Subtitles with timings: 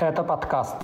[0.00, 0.76] Это подкаст.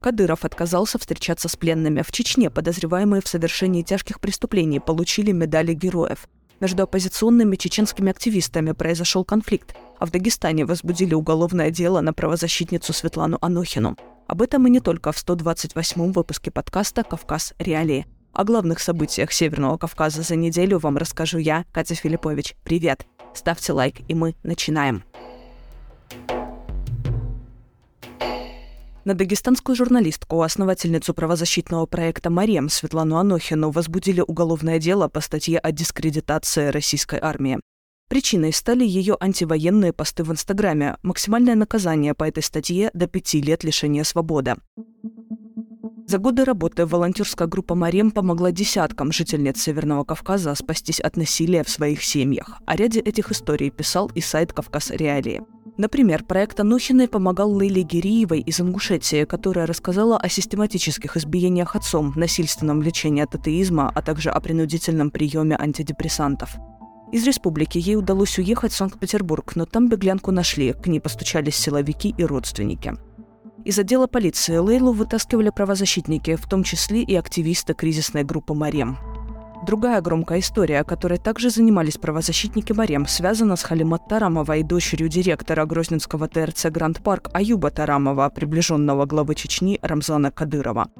[0.00, 2.02] Кадыров отказался встречаться с пленными.
[2.02, 6.28] В Чечне подозреваемые в совершении тяжких преступлений получили медали героев.
[6.60, 13.38] Между оппозиционными чеченскими активистами произошел конфликт, а в Дагестане возбудили уголовное дело на правозащитницу Светлану
[13.40, 13.96] Анохину.
[14.26, 17.54] Об этом и не только в 128-м выпуске подкаста «Кавказ.
[17.58, 18.06] Реалии».
[18.34, 22.56] О главных событиях Северного Кавказа за неделю вам расскажу я, Катя Филиппович.
[22.64, 23.06] Привет!
[23.32, 25.04] Ставьте лайк, и мы начинаем.
[29.04, 35.70] На дагестанскую журналистку, основательницу правозащитного проекта «Марем» Светлану Анохину возбудили уголовное дело по статье о
[35.70, 37.60] дискредитации российской армии.
[38.08, 40.96] Причиной стали ее антивоенные посты в Инстаграме.
[41.02, 44.56] Максимальное наказание по этой статье– до пяти лет лишения свободы.
[46.06, 51.70] За годы работы волонтерская группа «Марем» помогла десяткам жительниц Северного Кавказа спастись от насилия в
[51.70, 52.60] своих семьях.
[52.66, 55.42] О ряде этих историй писал и сайт «Кавказ Реалии».
[55.78, 62.82] Например, проект Анохиной помогал Лейле Гириевой из Ингушетии, которая рассказала о систематических избиениях отцом, насильственном
[62.82, 66.50] лечении от атеизма, а также о принудительном приеме антидепрессантов.
[67.12, 72.14] Из республики ей удалось уехать в Санкт-Петербург, но там беглянку нашли, к ней постучались силовики
[72.16, 72.94] и родственники.
[73.64, 78.98] Из отдела полиции Лейлу вытаскивали правозащитники, в том числе и активисты кризисной группы «Марем».
[79.64, 86.28] Другая громкая история, которой также занимались правозащитники Марем, связана с Халимат Тарамовой, дочерью директора Грозненского
[86.28, 90.90] ТРЦ «Гранд Парк» Аюба Тарамова, приближенного главы Чечни Рамзана Кадырова.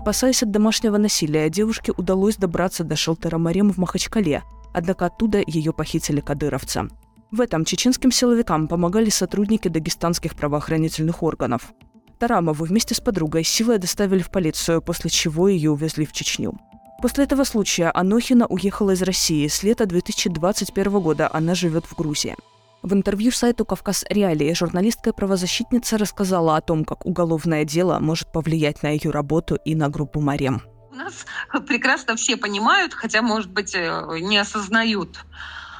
[0.00, 5.72] Спасаясь от домашнего насилия, девушке удалось добраться до шелтера Марем в Махачкале, однако оттуда ее
[5.72, 6.88] похитили кадыровцы.
[7.32, 11.72] В этом чеченским силовикам помогали сотрудники дагестанских правоохранительных органов.
[12.18, 16.58] Тарамову вместе с подругой силой доставили в полицию, после чего ее увезли в Чечню.
[17.02, 19.46] После этого случая Анохина уехала из России.
[19.46, 22.34] С лета 2021 года она живет в Грузии.
[22.82, 28.30] В интервью сайту «Кавказ Реалии» журналистка и правозащитница рассказала о том, как уголовное дело может
[28.30, 30.62] повлиять на ее работу и на группу «Марем».
[30.90, 31.26] У нас
[31.66, 35.24] прекрасно все понимают, хотя, может быть, э, не осознают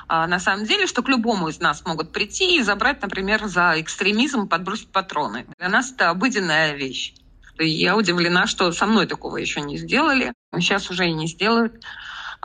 [0.09, 4.49] на самом деле, что к любому из нас могут прийти и забрать, например, за экстремизм,
[4.49, 5.47] подбросить патроны.
[5.59, 7.15] Для нас это обыденная вещь.
[7.59, 10.33] Я удивлена, что со мной такого еще не сделали.
[10.55, 11.85] Сейчас уже и не сделают.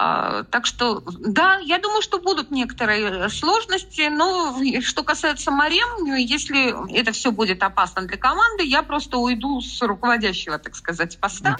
[0.01, 6.95] А, так что, да, я думаю, что будут некоторые сложности, но что касается Марем, если
[6.97, 11.57] это все будет опасно для команды, я просто уйду с руководящего, так сказать, поста.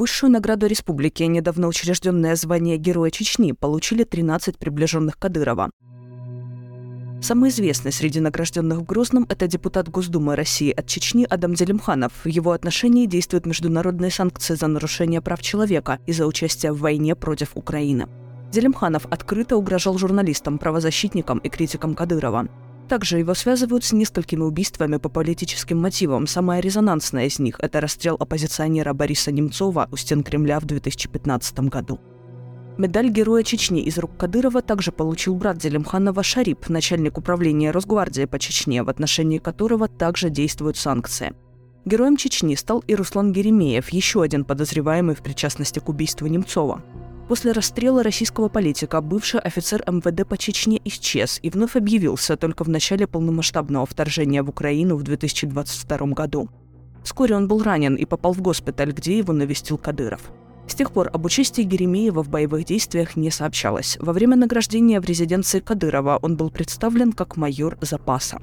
[0.00, 5.70] Высшую награду республики, недавно учрежденное звание Героя Чечни, получили 13 приближенных Кадырова.
[7.20, 12.14] Самый известный среди награжденных в Грозном– это депутат Госдумы России от Чечни Адам Делимханов.
[12.24, 17.14] В его отношении действуют международные санкции за нарушение прав человека и за участие в войне
[17.14, 18.08] против Украины.
[18.50, 22.48] Делимханов открыто угрожал журналистам, правозащитникам и критикам Кадырова.
[22.90, 26.26] Также его связывают с несколькими убийствами по политическим мотивам.
[26.26, 32.00] Самое резонансное из них– это расстрел оппозиционера Бориса Немцова у стен Кремля в 2015 году.
[32.78, 38.40] Медаль Героя Чечни из рук Кадырова также получил брат Делимханова Шарип, начальник управления Росгвардии по
[38.40, 41.32] Чечне, в отношении которого также действуют санкции.
[41.84, 46.82] Героем Чечни стал и Руслан Геремеев, еще один подозреваемый в причастности к убийству Немцова.
[47.30, 52.68] После расстрела российского политика бывший офицер МВД по Чечне исчез и вновь объявился только в
[52.68, 56.48] начале полномасштабного вторжения в Украину в 2022 году.
[57.04, 60.32] Вскоре он был ранен и попал в госпиталь, где его навестил Кадыров.
[60.66, 63.96] С тех пор об участии Геремеева в боевых действиях не сообщалось.
[64.00, 68.42] Во время награждения в резиденции Кадырова он был представлен как майор запаса.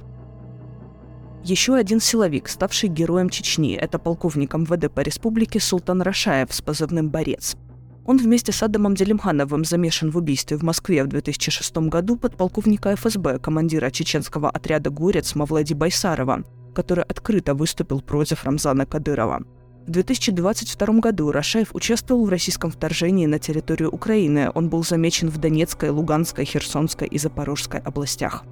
[1.44, 7.09] Еще один силовик, ставший героем Чечни, это полковник МВД по республике Султан Рашаев с позывным
[7.09, 7.58] «Борец».
[8.07, 13.38] Он вместе с Адамом Делимхановым замешан в убийстве в Москве в 2006 году подполковника ФСБ,
[13.40, 19.44] командира чеченского отряда «Горец» Мавлади Байсарова, который открыто выступил против Рамзана Кадырова.
[19.85, 24.51] В 2022 году Рашаев участвовал в российском вторжении на территорию Украины.
[24.56, 28.45] Он был замечен в Донецкой, Луганской, Херсонской и Запорожской областях.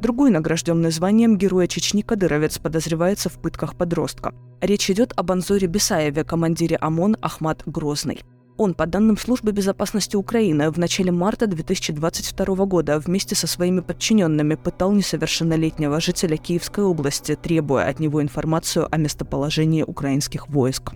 [0.00, 4.32] Другой награжденный званием Героя Чечни кадыровец подозревается в пытках подростка.
[4.60, 8.20] Речь идет об Анзоре Бесаеве, командире ОМОН Ахмат Грозный.
[8.60, 14.54] Он, по данным Службы безопасности Украины, в начале марта 2022 года вместе со своими подчиненными
[14.54, 20.92] пытал несовершеннолетнего жителя Киевской области, требуя от него информацию о местоположении украинских войск.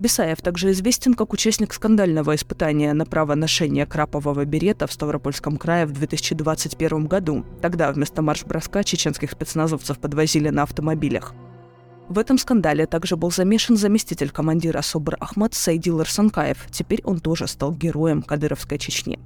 [0.00, 5.84] Бесаев также известен как участник скандального испытания на право ношения крапового берета в Ставропольском крае
[5.84, 7.44] в 2021 году.
[7.60, 11.34] Тогда вместо марш-броска чеченских спецназовцев подвозили на автомобилях.
[12.08, 16.66] В этом скандале также был замешан заместитель командира СОБР Ахмад Сайдил Арсанкаев.
[16.70, 19.18] Теперь он тоже стал героем Кадыровской Чечни.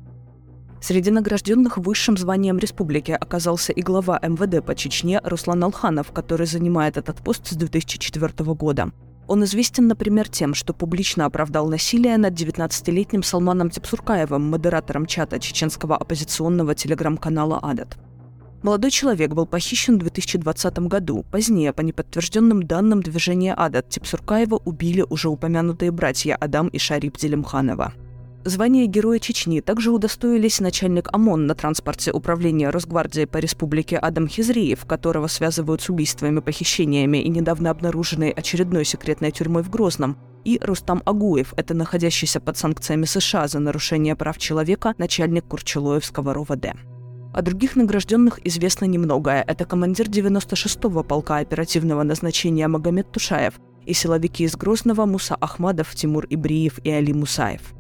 [0.81, 6.96] Среди награжденных высшим званием республики оказался и глава МВД по Чечне Руслан Алханов, который занимает
[6.96, 8.90] этот пост с 2004 года.
[9.29, 15.96] Он известен, например, тем, что публично оправдал насилие над 19-летним Салманом Тепсуркаевым, модератором чата чеченского
[15.96, 17.96] оппозиционного телеграм-канала «Адат».
[18.62, 21.24] Молодой человек был похищен в 2020 году.
[21.32, 27.92] Позднее, по неподтвержденным данным движения «Адат», Тепсуркаева убили уже упомянутые братья Адам и Шарип Делимханова.
[28.44, 34.84] Звание Героя Чечни также удостоились начальник ОМОН на транспорте Управления Росгвардии по республике Адам Хизриев,
[34.84, 41.02] которого связывают с убийствами, похищениями и недавно обнаруженной очередной секретной тюрьмой в Грозном, и Рустам
[41.04, 46.74] Агуев, это находящийся под санкциями США за нарушение прав человека начальник Курчелоевского РОВД.
[47.32, 49.43] О других награжденных известно немногое.
[49.46, 53.55] Это командир 96-го полка оперативного назначения Магомед Тушаев
[53.87, 57.73] и силовики из Грозного Муса Ахмадов, Тимур Ибриев и Али Мусаев.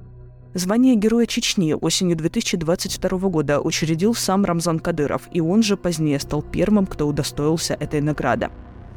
[0.54, 6.40] Звание Героя Чечни осенью 2022 года учредил сам Рамзан Кадыров, и он же позднее стал
[6.40, 8.48] первым, кто удостоился этой награды.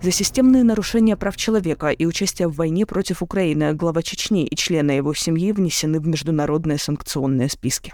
[0.01, 4.91] За системные нарушения прав человека и участие в войне против Украины глава Чечни и члены
[4.91, 7.93] его семьи внесены в международные санкционные списки.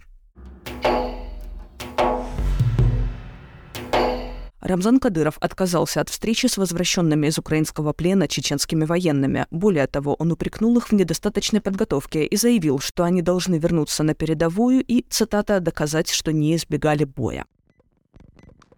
[4.72, 9.46] Рамзан Кадыров отказался от встречи с возвращенными из украинского плена чеченскими военными.
[9.52, 14.14] Более того, он упрекнул их в недостаточной подготовке и заявил, что они должны вернуться на
[14.14, 17.46] передовую и, цитата, «доказать, что не избегали боя».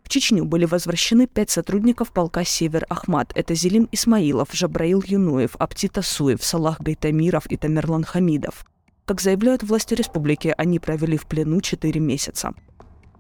[0.03, 3.31] В Чечню были возвращены пять сотрудников полка «Север Ахмат».
[3.35, 8.65] Это Зелим Исмаилов, Жабраил Юнуев, Аптита Суев, Салах Гайтамиров и Тамерлан Хамидов.
[9.05, 12.53] Как заявляют власти республики, они провели в плену четыре месяца.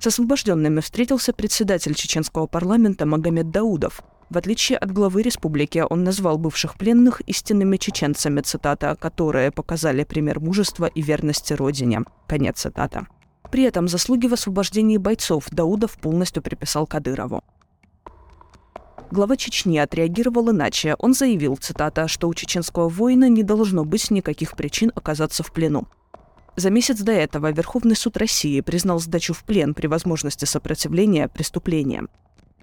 [0.03, 4.03] С освобожденными встретился председатель чеченского парламента Магомед Даудов.
[4.29, 10.41] В отличие от главы республики, он назвал бывших пленных истинными чеченцами, цитата, которые показали пример
[10.41, 12.01] мужества и верности родине.
[12.27, 13.07] Конец цитата.
[13.49, 17.41] При этом заслуги в освобождении бойцов Даудов полностью приписал Кадырову.
[19.09, 20.97] Глава Чечни отреагировал иначе.
[20.99, 25.87] Он заявил, цитата, что у чеченского воина не должно быть никаких причин оказаться в плену.
[26.55, 32.09] За месяц до этого Верховный суд России признал сдачу в плен при возможности сопротивления преступлением.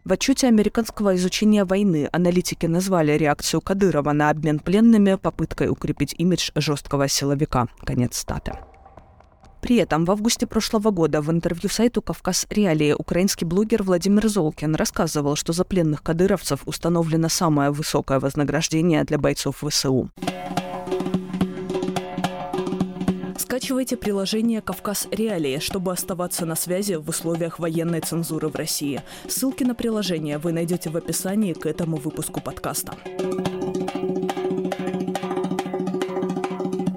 [0.05, 6.53] В отчете американского изучения войны аналитики назвали реакцию Кадырова на обмен пленными попыткой укрепить имидж
[6.55, 7.69] жесткого силовика.
[7.85, 8.53] Конец статы.
[9.61, 14.75] При этом в августе прошлого года в интервью сайту «Кавказ Реалии» украинский блогер Владимир Золкин
[14.75, 20.11] рассказывал, что за пленных кадыровцев установлено самое высокое вознаграждение для бойцов ВСУ.
[23.61, 29.03] Скачивайте приложение «Кавказ Реалии», чтобы оставаться на связи в условиях военной цензуры в России.
[29.29, 32.95] Ссылки на приложение вы найдете в описании к этому выпуску подкаста.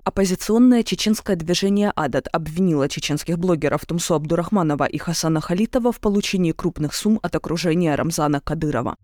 [0.06, 6.96] Оппозиционное чеченское движение «Адат» обвинило чеченских блогеров Тумсу Абдурахманова и Хасана Халитова в получении крупных
[6.96, 8.96] сумм от окружения Рамзана Кадырова.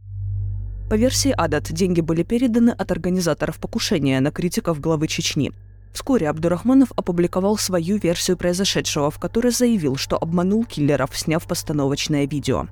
[0.89, 5.51] По версии «Адат» деньги были переданы от организаторов покушения на критиков главы Чечни–
[5.93, 12.67] Вскоре Абдурахманов опубликовал свою версию произошедшего, в которой заявил, что обманул киллеров, сняв постановочное видео.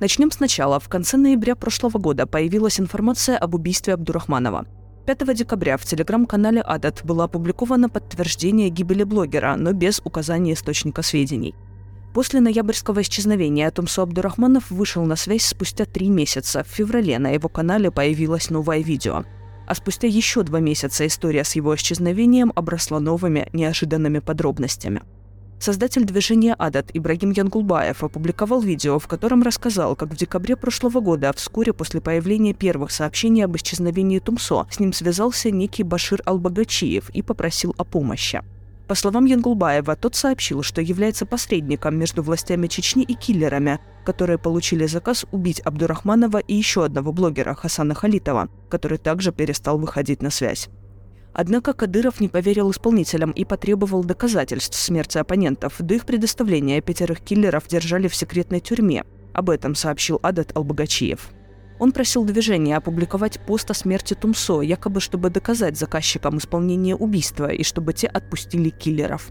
[0.00, 0.78] Начнем сначала.
[0.80, 4.66] В конце ноября прошлого года появилась информация об убийстве Абдурахманова.
[5.06, 11.54] 5 декабря в телеграм-канале «Адат» было опубликовано подтверждение гибели блогера, но без указания источника сведений.
[12.12, 16.64] После ноябрьского исчезновения Тумсо Абдурахманов вышел на связь спустя три месяца.
[16.64, 19.24] В феврале на его канале появилось новое видео–
[19.66, 25.02] а спустя еще два месяца история с его исчезновением обросла новыми, неожиданными подробностями.
[25.58, 31.32] Создатель движения «Адат» Ибрагим Янгулбаев опубликовал видео, в котором рассказал, как в декабре прошлого года,
[31.34, 37.22] вскоре после появления первых сообщений об исчезновении Тумсо, с ним связался некий Башир Албагачиев и
[37.22, 38.42] попросил о помощи.
[38.86, 44.86] По словам Янгулбаева, тот сообщил, что является посредником между властями Чечни и киллерами, которые получили
[44.86, 50.68] заказ убить Абдурахманова и еще одного блогера Хасана Халитова, который также перестал выходить на связь.
[51.34, 55.74] Однако Кадыров не поверил исполнителям и потребовал доказательств смерти оппонентов.
[55.80, 59.04] До их предоставления пятерых киллеров держали в секретной тюрьме.
[59.34, 61.28] Об этом сообщил Адат Албагачиев.
[61.78, 67.64] Он просил движения опубликовать пост о смерти Тумсо, якобы чтобы доказать заказчикам исполнение убийства и
[67.64, 69.30] чтобы те отпустили киллеров.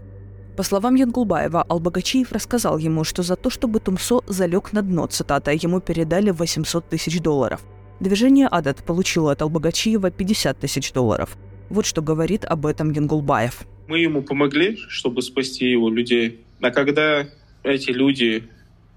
[0.56, 5.50] По словам Янгулбаева, Албагачиев рассказал ему, что за то, чтобы Тумсо залег на дно, цитата,
[5.52, 7.62] ему передали 800 тысяч долларов.
[8.00, 11.36] Движение «Адат» получило от Албагачиева 50 тысяч долларов.
[11.68, 13.66] Вот что говорит об этом Янгулбаев.
[13.86, 16.40] Мы ему помогли, чтобы спасти его людей.
[16.62, 17.26] А когда
[17.62, 18.44] эти люди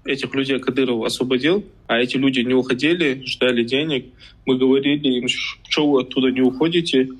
[0.06, 4.06] этих людей Кадыров освободил, а эти люди не уходили, ждали денег.
[4.46, 7.10] Мы говорили им, что вы оттуда не уходите.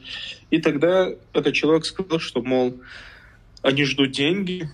[0.50, 2.80] И тогда этот человек сказал, что, мол,
[3.62, 4.68] они ждут деньги,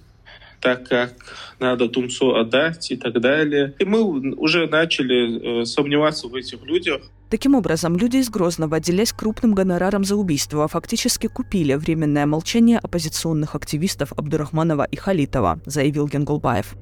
[0.61, 1.12] так как
[1.59, 3.75] надо Тумсо отдать и так далее.
[3.78, 4.02] И мы
[4.35, 7.02] уже начали э, сомневаться в этих людях.
[7.31, 13.55] Таким образом, люди из Грозного, делясь крупным гонораром за убийство, фактически купили временное молчание оппозиционных
[13.55, 16.75] активистов Абдурахманова и Халитова, заявил Генгулбаев.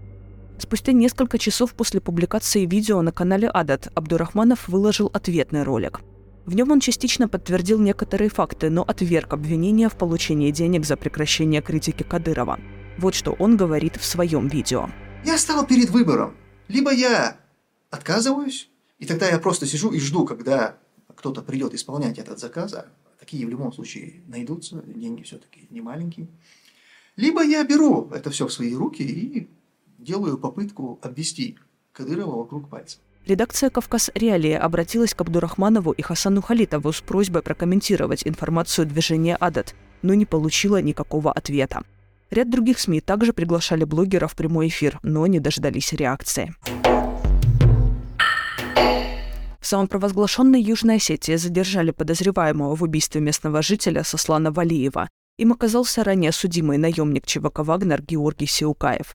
[0.58, 6.00] Спустя несколько часов после публикации видео на канале Адат Абдурахманов выложил ответный ролик.
[6.46, 11.62] В нем он частично подтвердил некоторые факты, но отверг обвинения в получении денег за прекращение
[11.62, 12.60] критики Кадырова.
[12.98, 14.90] Вот что он говорит в своем видео.
[15.24, 16.36] Я стал перед выбором.
[16.68, 17.38] Либо я
[17.90, 20.76] отказываюсь, и тогда я просто сижу и жду, когда
[21.14, 22.74] кто-то придет исполнять этот заказ.
[22.74, 22.86] А
[23.18, 26.28] такие в любом случае найдутся, деньги все-таки не маленькие.
[27.16, 29.48] Либо я беру это все в свои руки и
[29.98, 31.56] делаю попытку обвести
[31.92, 32.98] Кадырова вокруг пальца.
[33.26, 39.74] Редакция «Кавказ Реалии» обратилась к Абдурахманову и Хасану Халитову с просьбой прокомментировать информацию движения «Адат»,
[40.02, 41.84] но не получила никакого ответа.
[42.30, 46.54] Ряд других СМИ также приглашали блогеров в прямой эфир, но не дождались реакции.
[49.58, 55.08] В самопровозглашенной Южной Осетии задержали подозреваемого в убийстве местного жителя Сослана Валиева.
[55.38, 59.14] Им оказался ранее судимый наемник ЧВК «Вагнер» Георгий Сиукаев.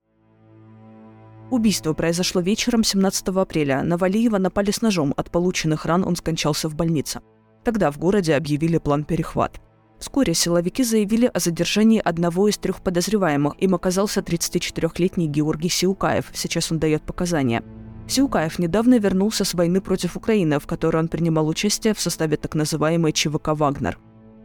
[1.52, 3.82] Убийство произошло вечером 17 апреля.
[3.82, 5.16] На Валиева напали с ножом.
[5.18, 7.22] От полученных ран он скончался в больнице.
[7.64, 9.60] Тогда в городе объявили план перехват.
[9.98, 13.56] Вскоре силовики заявили о задержании одного из трех подозреваемых.
[13.58, 16.30] Им оказался 34-летний Георгий Сиукаев.
[16.34, 17.64] Сейчас он дает показания.
[18.08, 22.54] Сиукаев недавно вернулся с войны против Украины, в которой он принимал участие в составе так
[22.54, 24.00] называемой ЧВК «Вагнер».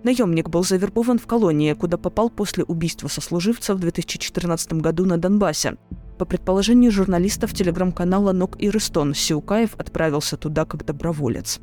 [0.05, 5.77] Наемник был завербован в колонии, куда попал после убийства сослуживца в 2014 году на Донбассе.
[6.19, 11.61] По предположению журналистов телеграм-канала «Нок и Рестон», Сиукаев отправился туда как доброволец.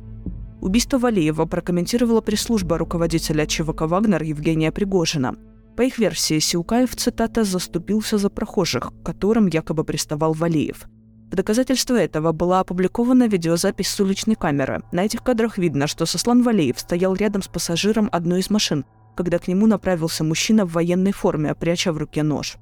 [0.60, 5.36] Убийство Валиева прокомментировала пресс-служба руководителя ЧВК «Вагнер» Евгения Пригожина.
[5.76, 10.86] По их версии, Сиукаев, цитата, «заступился за прохожих, к которым якобы приставал Валиев».
[11.30, 14.82] В доказательство этого была опубликована видеозапись с уличной камеры.
[14.92, 18.84] На этих кадрах видно, что Сослан Валиев стоял рядом с пассажиром одной из машин,
[19.16, 22.58] когда к нему направился мужчина в военной форме, пряча в руке нож.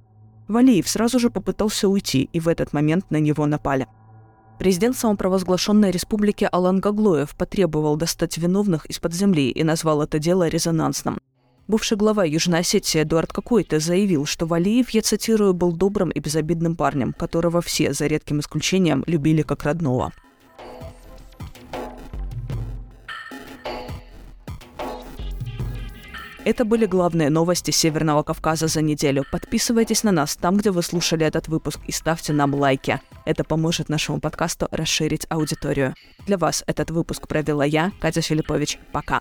[0.51, 3.87] Валиев сразу же попытался уйти, и в этот момент на него напали.
[4.59, 11.21] Президент самопровозглашенной республики Алан Гаглоев потребовал достать виновных из-под земли и назвал это дело резонансным.
[11.69, 16.75] Бывший глава Южной Осетии Эдуард Какой-то заявил, что Валиев, я цитирую, был добрым и безобидным
[16.75, 20.13] парнем, которого все, за редким исключением, любили как родного.
[26.43, 29.25] Это были главные новости Северного Кавказа за неделю.
[29.31, 32.99] Подписывайтесь на нас там, где вы слушали этот выпуск, и ставьте нам лайки.
[33.27, 35.95] Это поможет нашему подкасту расширить аудиторию.
[36.27, 38.79] Для вас этот выпуск провела я, Катя Филиппович.
[38.91, 39.21] Пока.